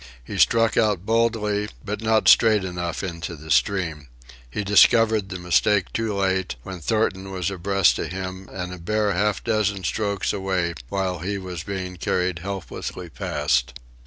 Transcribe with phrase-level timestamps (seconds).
[0.23, 4.07] He struck out boldly, but not straight enough into the stream.
[4.49, 9.11] He discovered the mistake too late, when Thornton was abreast of him and a bare
[9.11, 13.73] half dozen strokes away while he was being carried helplessly past.